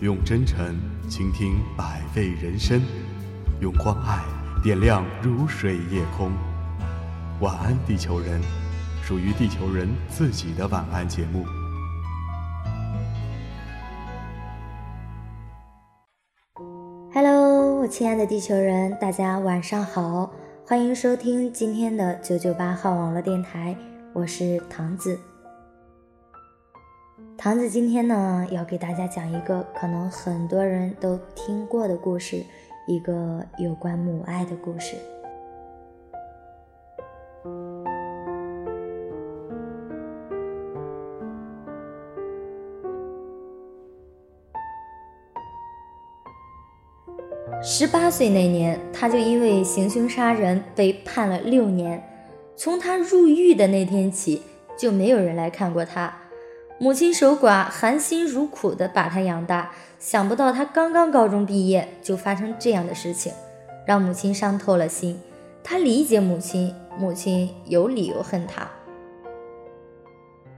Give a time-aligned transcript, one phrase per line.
[0.00, 0.78] 用真诚
[1.08, 2.82] 倾听百味人生，
[3.60, 4.22] 用关爱
[4.62, 6.30] 点亮如水夜空。
[7.40, 8.38] 晚安，地球人，
[9.02, 11.46] 属于地球人自己的晚安节目。
[17.14, 20.30] Hello，我亲爱的地球人，大家晚上好，
[20.66, 23.74] 欢迎收听今天的九九八号网络电台，
[24.12, 25.18] 我是唐子。
[27.38, 32.42] 唐子今天呢，要给大家讲一个可能很多人都听过的故事，
[32.86, 34.96] 一个有关母爱的故事。
[47.62, 52.02] 十八岁那年，他就因为行凶杀人被判了六年。
[52.56, 54.42] 从他入狱的那天起，
[54.78, 56.25] 就没有人来看过他。
[56.78, 63.32] 母亲守寡，含辛茹苦地把他养大，想不到他刚刚高中毕业就发生这样的事情，
[63.86, 65.18] 让母亲伤透了心。
[65.64, 68.68] 他理解母亲，母亲有理由恨他。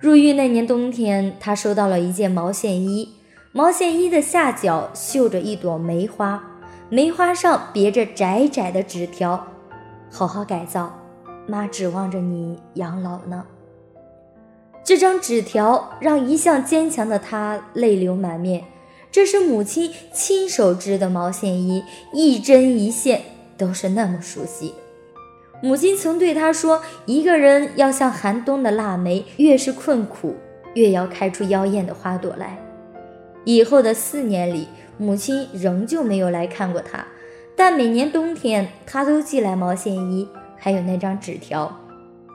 [0.00, 3.14] 入狱那年冬天，他收到了一件毛线衣，
[3.52, 6.42] 毛线衣的下角绣着一朵梅花，
[6.89, 9.46] 梅花上别着窄窄的纸条
[10.11, 10.92] ：“好好改造，
[11.46, 13.44] 妈指望着你养老呢。”
[14.84, 18.64] 这张纸条让一向坚强的他泪流满面。
[19.10, 23.22] 这是母亲亲手织的毛线衣，一针一线
[23.56, 24.74] 都是那么熟悉。
[25.62, 30.36] 母亲曾对他说：“一个人要像寒冬的腊梅，越是困苦，
[30.74, 32.58] 越要开出妖艳的花朵来。”
[33.44, 34.68] 以后的四年里，
[34.98, 37.04] 母亲仍旧没有来看过他，
[37.56, 41.74] 但每年冬天，他都寄来毛线衣，还有那张纸条。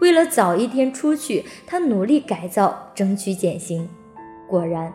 [0.04, 3.88] 为了早一天出去，他努力改造，争取减刑。
[4.50, 4.92] 果然，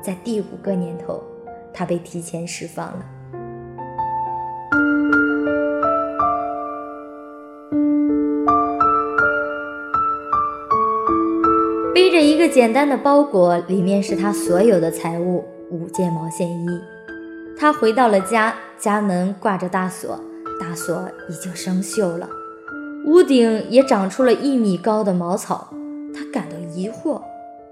[0.00, 1.22] 在第五个年头，
[1.74, 3.04] 他被提前释放了。
[11.94, 16.66] 背着一个简单的包裹，里面是他所有的财物——五件毛线衣。
[17.58, 20.18] 他回到了家，家门挂着大锁，
[20.58, 22.26] 大锁已经生锈了。
[23.06, 25.72] 屋顶也长出了一米高的茅草，
[26.12, 27.22] 他感到疑惑：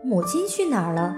[0.02, 1.16] 母亲去哪儿了？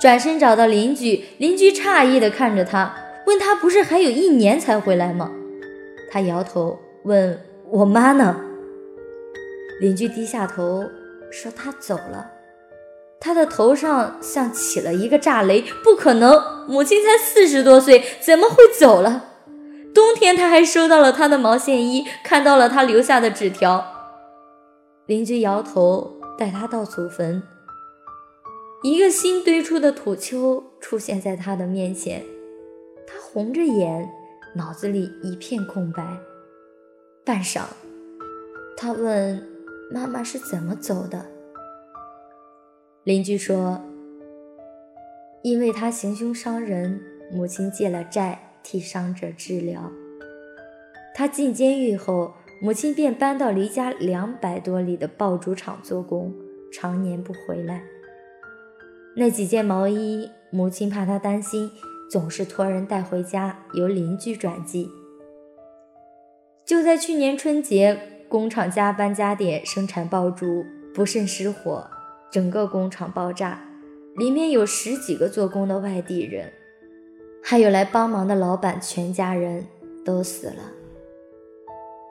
[0.00, 2.92] 转身找到邻居，邻居诧异地看着他，
[3.26, 5.30] 问他：“不是还有一年才回来吗？”
[6.10, 8.40] 他摇头，问：“我妈呢？”
[9.80, 10.84] 邻居低下头
[11.30, 12.32] 说：“她走了。”
[13.20, 16.66] 他的头上像起了一个炸雷：“不可能！
[16.66, 19.26] 母亲才四十多岁，怎么会走了？”
[20.12, 23.82] 冬天，他还收到了他的毛线衣，看到了他留下的纸条。
[25.06, 27.42] 邻居摇头，带他到祖坟。
[28.82, 32.22] 一个新堆出的土丘出现在他的面前，
[33.06, 34.06] 他红着眼，
[34.54, 36.18] 脑子里一片空白。
[37.24, 37.62] 半晌，
[38.76, 39.42] 他问
[39.90, 41.24] ：“妈妈是怎么走的？”
[43.04, 43.80] 邻居说
[45.40, 47.00] ：“因为他行凶伤人，
[47.32, 49.90] 母亲借了债。”替伤者治疗。
[51.14, 56.32] 他进监狱后，母亲便搬到离家两百多里的爆竹厂做工，
[56.72, 57.82] 常年不回来。
[59.14, 61.70] 那几件毛衣，母亲怕他担心，
[62.10, 64.90] 总是托人带回家，由邻居转寄。
[66.64, 71.84] 就在去年春节，工厂加班加点生产爆竹，不慎失火，
[72.30, 73.60] 整个工厂爆炸，
[74.16, 76.50] 里面有十几个做工的外地人。
[77.42, 79.66] 还有来帮忙的老板，全家人
[80.04, 80.62] 都死了，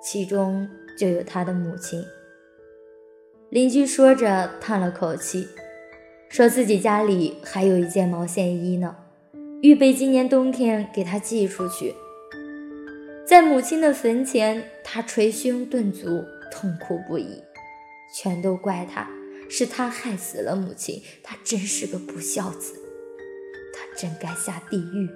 [0.02, 0.68] 其中
[0.98, 2.04] 就有他的母亲。
[3.50, 5.48] 邻居说着叹了口气，
[6.30, 8.96] 说自己家里还有一件毛线衣呢，
[9.62, 11.94] 预备今年冬天给他寄出去。
[13.26, 17.44] 在母亲的坟前，他捶胸顿足，痛哭不已，
[18.16, 19.10] 全都怪他，
[19.50, 22.74] 是他害死了母亲，他真是个不孝子，
[23.74, 25.10] 他真该下地狱。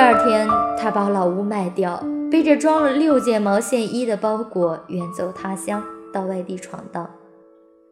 [0.00, 0.48] 第二天，
[0.78, 7.06] 他把老屋卖掉，背着装了六件毛线衣的包裹，远走他乡，到外地闯荡。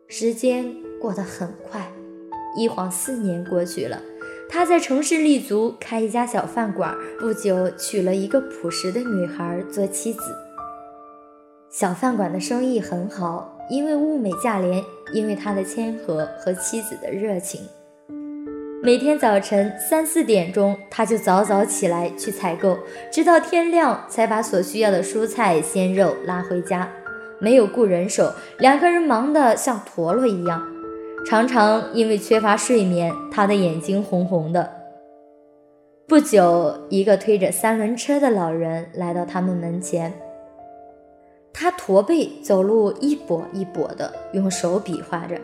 [0.08, 1.92] 时间过得很快，
[2.56, 4.00] 一晃四年过去了。
[4.48, 10.20] 他在城市立足，开一家小饭馆，不久娶了一个朴实的女孩做妻子。
[11.68, 14.82] 小饭馆的生意很好，因为物美价廉，
[15.12, 17.60] 因为他的谦和和妻子的热情。
[18.88, 22.78] 每天早晨三四点钟，他就早早起来去采购，
[23.12, 26.90] 直到天亮才把所需要的蔬菜鲜肉拉回家。
[27.38, 30.66] 没有雇人手，两个人忙得像陀螺一样，
[31.26, 34.72] 常常因为缺乏睡眠，他的眼睛红红的。
[36.06, 40.14] 不久，一个推着三轮车的老人来到他们门前。
[41.52, 45.38] 他驼背走路，一跛一跛的，用手比划着，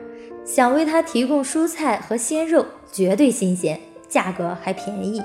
[0.46, 2.64] 想为他提供蔬菜和鲜肉，
[2.94, 5.20] 绝对新鲜，价格还便宜。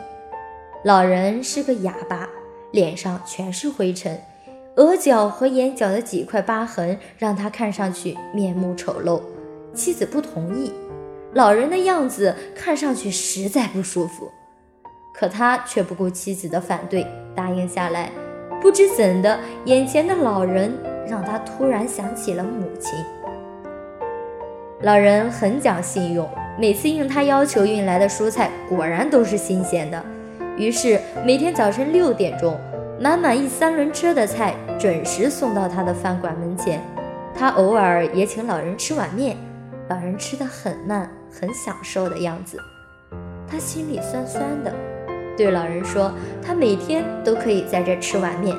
[0.84, 2.28] 老人是个哑巴，
[2.72, 4.20] 脸上全是灰尘，
[4.78, 9.22] 额角和眼角的几块疤痕让他看上去面目丑陋。
[9.76, 10.74] 妻子不同意，
[11.36, 14.32] 老人的样子看上去实在不舒服，
[15.14, 17.06] 可他却不顾妻子的反对，
[17.36, 18.10] 答应下来。
[18.60, 20.76] 不知怎的，眼前的老人
[21.08, 22.98] 让他突然想起了母亲。
[24.82, 26.28] 老人很讲信用，
[26.60, 30.04] 每次应他要求运来的蔬菜果然都是新鲜的。
[30.58, 32.60] 于是每天早晨六点钟，
[33.00, 36.82] 满满一三轮车的菜准时送到他的饭馆门前。
[37.34, 39.38] 他偶尔也请老人吃碗面，
[39.88, 42.58] 老人吃得很慢，很享受的样子。
[43.50, 44.74] 他心里酸酸的。
[45.38, 46.12] 对老人说
[46.46, 48.54] ：“他每天都可以在这吃碗面。”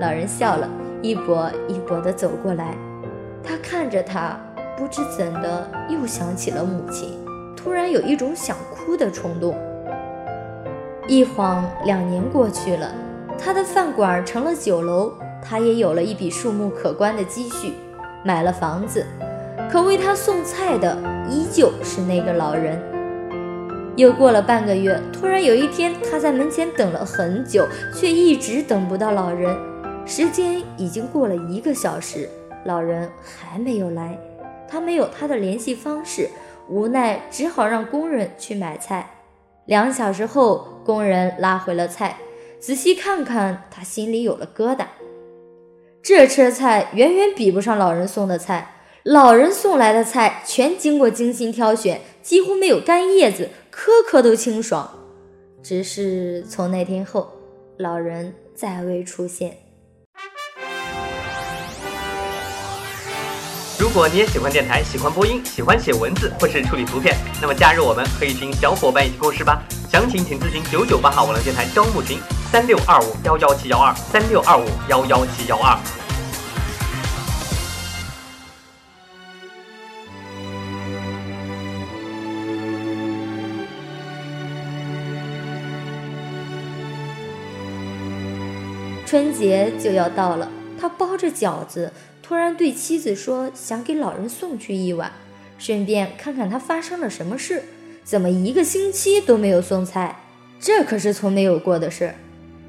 [0.00, 0.66] 老人笑了，
[1.02, 2.74] 一跛一跛地走过来。
[3.44, 4.40] 他看着他，
[4.78, 7.18] 不知怎的又想起了母亲，
[7.66, 9.52] 突然有一种想哭的冲动。
[11.08, 12.94] 一晃两年过去了，
[13.36, 17.72] 他的饭馆成了酒楼，他也有了一笔数目可观的积蓄，
[18.24, 19.04] 买了房子。
[19.68, 20.96] 可为他送菜的
[21.28, 22.80] 依旧是那个老人。
[23.96, 29.52] 又过了半个月，突然有一天，他在门前等了很久，却一直等不到老人。
[30.06, 32.28] 时间已经过了一个小时，
[32.64, 34.16] 老人还没有来。
[34.68, 36.28] 他没有他的联系方式，
[36.68, 39.10] 无奈只好让工人去买菜。
[39.66, 42.18] 两小时后，工人拉回了菜，
[42.60, 44.86] 仔细看看，他心里有了疙瘩。
[46.02, 53.48] 这车菜远远比不上老人送的菜，老人送来的菜全经过精心挑选，几乎没有干叶子。
[53.70, 54.90] 颗颗都清爽，
[55.62, 57.30] 只是从那天后，
[57.76, 59.65] 老人再未出现。
[63.86, 69.62] 如果你也喜欢电台，喜欢播音，喜欢写文字或是处理图片，那么加入我们，和一群小伙伴一起共事吧。
[69.88, 72.18] 详情请咨询九九八号网络电台招募群：
[72.50, 75.78] 三六二五幺幺七幺二三六二五幺幺七幺二。
[89.06, 91.92] 春节就要到了，他包着饺子，
[92.22, 95.12] 突然对妻子说：“想给老人送去一碗，
[95.58, 97.62] 顺便看看他发生了什么事。
[98.04, 100.16] 怎么一个星期都没有送菜？
[100.60, 102.14] 这可是从没有过的事。”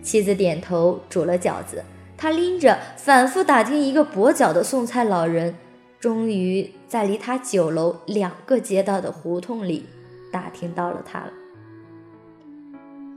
[0.01, 1.83] 妻子点头，煮了饺子。
[2.15, 5.53] 他拎着，反复打听一个跛脚的送菜老人，
[5.99, 9.85] 终于在离他酒楼两个街道的胡同里
[10.31, 11.31] 打听到了他了。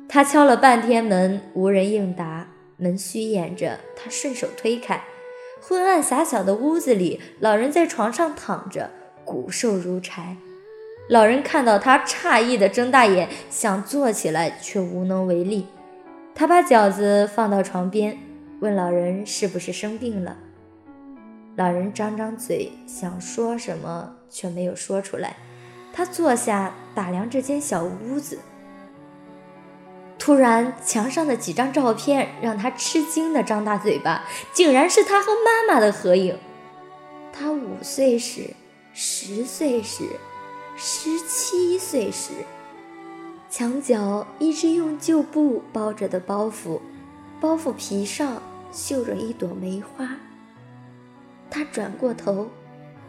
[0.06, 2.48] 他敲了半天门，无人应答。
[2.80, 5.04] 门虚掩着，他顺手推开，
[5.60, 8.90] 昏暗狭小的屋子里，老人在床上躺着，
[9.24, 10.36] 骨瘦如柴。
[11.08, 15.66] 老人看到他，诧异的睁大眼，想坐起来，却无能为力。
[16.34, 18.16] 他把饺子放到床边，
[18.60, 20.36] 问老人是不是生病了。
[21.56, 25.36] 老人张张嘴，想说什么，却没有说出来。
[25.92, 28.38] 他坐下，打量这间小屋子。
[30.30, 34.22] 突然，墙上的几张照片让他吃惊的张大嘴巴，
[34.52, 36.38] 竟然是他和妈妈的合影。
[37.32, 38.54] 他五岁时、
[38.94, 40.04] 十岁时、
[40.76, 42.30] 十七岁时，
[43.50, 46.80] 墙角一只用旧布包着的包袱，
[47.40, 50.10] 包袱皮上绣着一朵梅花。
[51.50, 52.48] 他转过头，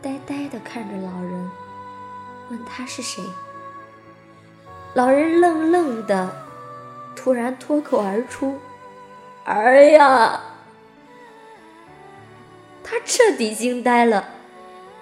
[0.01, 1.51] 呆呆地看着老人，
[2.49, 3.23] 问他是谁。
[4.95, 6.47] 老人愣愣的。
[7.15, 8.59] 突然脱口而出
[9.45, 10.41] ：“儿呀！”
[12.83, 14.29] 他彻底惊呆了，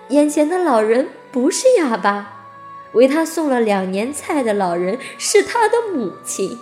[0.10, 2.46] 眼前的老人不是哑巴，
[2.94, 6.58] 为他送了两年菜的老人是他的母亲。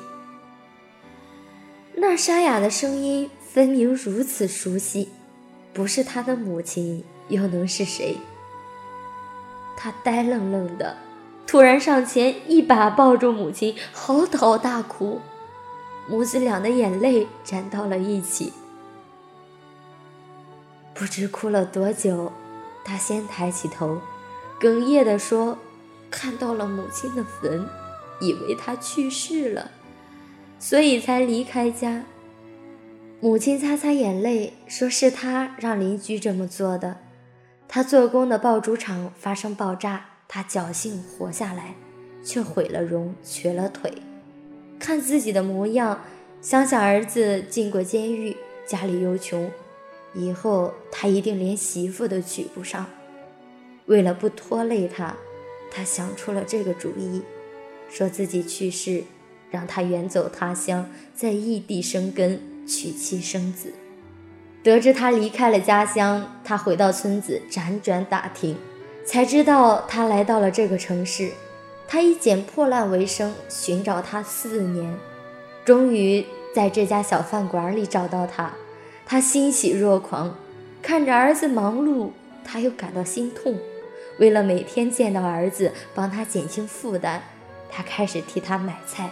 [1.96, 5.10] 那沙哑的声音分明如此熟悉，
[5.74, 8.18] 不是他的母亲又能是谁？
[9.76, 10.96] 他呆愣愣的，
[11.46, 15.20] 突然上前一把抱住母亲，嚎啕大哭。
[16.08, 18.54] 母子俩的眼泪粘到了一起，
[20.94, 22.32] 不知哭了多久，
[22.84, 24.00] 他先抬起头，
[24.60, 25.58] 哽咽地说
[26.10, 27.68] ：“看到了母亲的坟。”
[28.20, 29.70] 以为他去世了，
[30.58, 32.04] 所以才离开家。
[33.20, 36.98] 母亲擦擦眼泪，说是他让邻居这么做的。
[37.68, 41.76] 他做工的爆竹厂发生爆炸，他侥幸活下来，
[42.24, 43.94] 却毁了容，瘸了腿。
[44.80, 46.02] 看自己的模样，
[46.42, 49.50] 想想儿子进过监狱，家里又穷，
[50.14, 52.86] 以后他一定连媳妇都娶不上。
[53.88, 55.16] 为了不拖累他，
[55.72, 57.22] 他想出了这个主意，
[57.90, 59.04] 说自己去世，
[59.50, 63.74] 让他远走他乡，在异地生根，娶妻生子。
[64.64, 68.58] 得知他离开了家乡，他回到村子辗转打听，
[69.06, 71.32] 才知道他来到了这个城市。
[71.88, 74.98] 他以捡破烂为生，寻找他四年，
[75.64, 78.52] 终于在这家小饭馆里找到他。
[79.06, 80.36] 他欣喜若狂，
[80.82, 82.10] 看着儿子忙碌，
[82.44, 83.58] 他又感到心痛。
[84.20, 87.22] 为了每天见到儿子，帮他减轻负担，
[87.70, 89.12] 他开始替他买菜，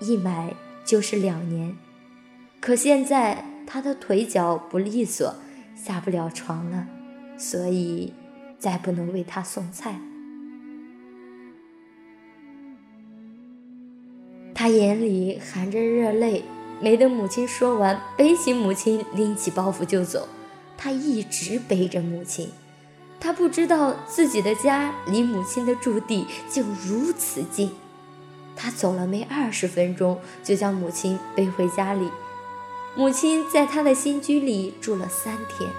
[0.00, 0.54] 一买
[0.84, 1.76] 就是两年。
[2.60, 5.34] 可现在他的腿脚不利索，
[5.74, 6.86] 下不了床了，
[7.36, 8.14] 所以
[8.58, 10.00] 再不能为他送菜。
[14.66, 16.42] 他眼里含着热泪，
[16.80, 20.28] 没等母亲说完，背起母亲，拎起包袱就走。
[20.76, 22.50] 他一直背着母亲，
[23.20, 27.70] 他不知道自己的家离母亲的驻地就如此近。
[28.56, 32.10] 他走了没二十分钟，就将母亲背回家里。
[32.96, 35.70] 母亲在他的新居里住了三天，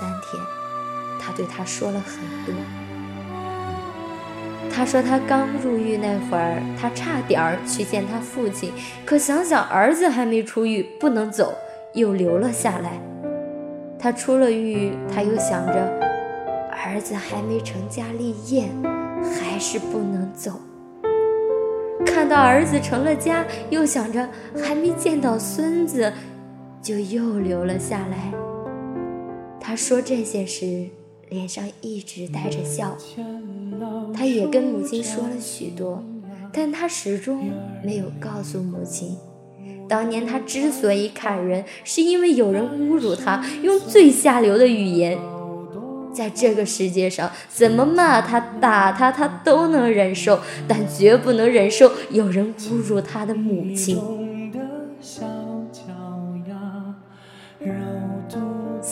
[0.00, 0.42] 三天，
[1.20, 2.54] 他对他说了很多。
[4.76, 8.70] 他说他刚入狱那会儿，他差点儿去见他父亲，
[9.06, 11.54] 可想想儿子还没出狱，不能走，
[11.94, 13.00] 又留了下来。
[13.98, 15.98] 他出了狱，他又想着
[16.70, 18.68] 儿子还没成家立业，
[19.40, 20.60] 还是不能走。
[22.04, 24.28] 看到儿子成了家，又想着
[24.62, 26.12] 还没见到孙子，
[26.82, 28.30] 就又留了下来。
[29.58, 30.86] 他说这些时，
[31.28, 32.96] 脸上一直带着笑。
[34.14, 36.02] 他也跟母亲说了许多，
[36.52, 37.50] 但他始终
[37.84, 39.16] 没有告诉母亲，
[39.88, 45.18] 当年他之所以砍人，是因为有人侮辱他，用最下流的语言。
[46.14, 53.98] 在这个世界上，怎么骂他、打他，他都能忍受，但绝不能忍受有人侮辱他的母亲。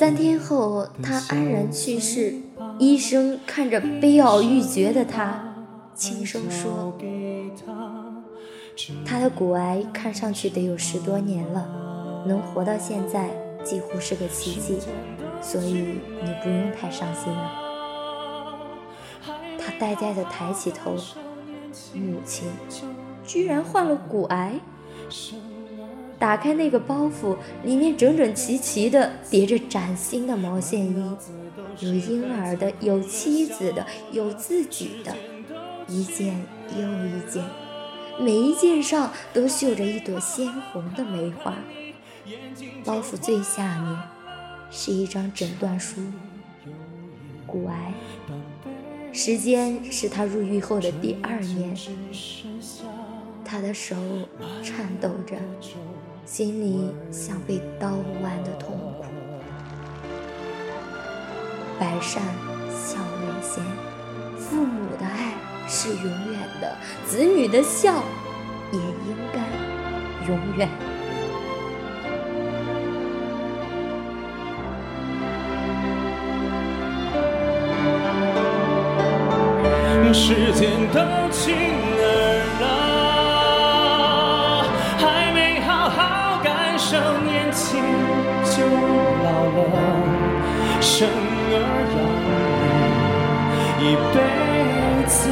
[0.04, 2.34] 三天后，他安然去世。
[2.78, 5.42] 医生看着悲傲欲绝的他，
[5.94, 6.94] 轻声说
[9.06, 13.30] ：“他的骨癌看上去得有十多年了，能活到现在
[13.64, 14.76] 几乎是个奇迹，
[15.40, 17.52] 所以你不用太伤心了。”
[19.58, 20.96] 他呆呆地抬起头，
[21.94, 22.46] 母亲
[23.24, 24.60] 居然患了骨癌。
[26.24, 31.16] 打开那个包袱，里面整整齐齐地叠着崭新的毛线衣。
[31.80, 35.14] 有婴儿的，有妻子的，有自己的，
[35.86, 36.34] 一件
[36.74, 37.44] 又一件，
[38.18, 41.52] 每一件上都绣着一朵鲜红的梅花。
[42.86, 43.98] 包袱最下面
[44.70, 46.00] 是一张诊断书，
[47.46, 47.92] 骨癌。
[49.12, 51.76] 时间是他入狱后的第二年。
[53.44, 53.94] 他的手
[54.62, 55.36] 颤抖着，
[56.26, 57.90] 心里像被刀
[58.22, 59.04] 剜的痛苦。
[61.78, 62.22] 百善
[62.70, 63.62] 孝为先，
[64.38, 65.34] 父母的爱
[65.68, 66.76] 是永远的，
[67.06, 68.02] 子女的孝
[68.72, 69.40] 也应该
[70.28, 70.68] 永远。
[80.16, 81.00] 时间都
[81.32, 81.73] 去
[86.94, 87.82] 感受年轻
[88.44, 88.62] 就
[89.24, 89.66] 老了，
[90.80, 91.08] 生
[91.50, 91.52] 儿
[91.90, 92.24] 养女。
[93.80, 93.82] 一
[94.14, 94.16] 辈
[95.08, 95.26] 子，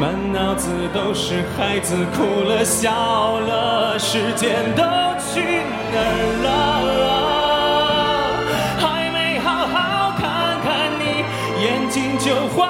[0.00, 4.82] 满脑子都是孩子哭了笑了，时间都
[5.32, 5.62] 去
[5.92, 6.04] 哪儿
[6.42, 6.44] 了？
[8.80, 11.22] 还没好好看看你，
[11.62, 12.66] 眼睛就花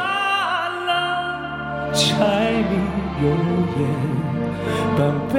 [0.86, 2.06] 了，柴
[2.68, 2.76] 米
[3.22, 3.24] 油
[3.78, 3.80] 盐
[4.98, 5.00] 半
[5.32, 5.34] 辈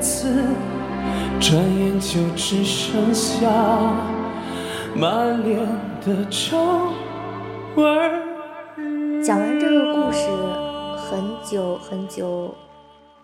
[0.00, 0.16] 子，
[1.38, 3.46] 转眼就只剩下
[4.94, 5.60] 满脸
[6.04, 6.56] 的皱
[7.76, 9.22] 纹。
[9.22, 10.28] 讲完这个故事，
[11.10, 12.54] 很久很久，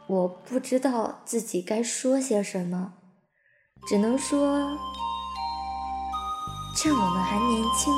[0.06, 2.92] 我不知道自己该说些什么，
[3.88, 4.58] 只能说，
[6.76, 7.92] 趁我们还年轻，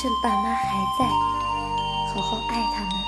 [0.00, 1.04] 趁爸妈还在，
[2.14, 3.01] 好好爱他们。